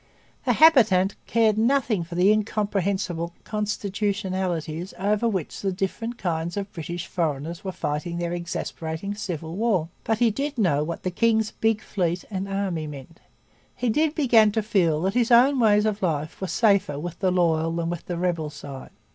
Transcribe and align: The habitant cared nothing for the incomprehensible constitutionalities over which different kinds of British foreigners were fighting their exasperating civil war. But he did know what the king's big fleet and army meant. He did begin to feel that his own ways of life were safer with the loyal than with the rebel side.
The 0.45 0.53
habitant 0.53 1.13
cared 1.27 1.59
nothing 1.59 2.03
for 2.03 2.15
the 2.15 2.31
incomprehensible 2.31 3.33
constitutionalities 3.43 4.95
over 4.97 5.27
which 5.29 5.61
different 5.75 6.17
kinds 6.17 6.57
of 6.57 6.73
British 6.73 7.05
foreigners 7.05 7.63
were 7.63 7.71
fighting 7.71 8.17
their 8.17 8.33
exasperating 8.33 9.13
civil 9.13 9.55
war. 9.55 9.89
But 10.03 10.17
he 10.17 10.31
did 10.31 10.57
know 10.57 10.83
what 10.83 11.03
the 11.03 11.11
king's 11.11 11.51
big 11.51 11.81
fleet 11.83 12.25
and 12.31 12.47
army 12.49 12.87
meant. 12.87 13.19
He 13.75 13.91
did 13.91 14.15
begin 14.15 14.51
to 14.53 14.63
feel 14.63 15.03
that 15.03 15.13
his 15.13 15.29
own 15.29 15.59
ways 15.59 15.85
of 15.85 16.01
life 16.01 16.41
were 16.41 16.47
safer 16.47 16.97
with 16.97 17.19
the 17.19 17.29
loyal 17.29 17.71
than 17.71 17.91
with 17.91 18.07
the 18.07 18.17
rebel 18.17 18.49
side. 18.49 18.89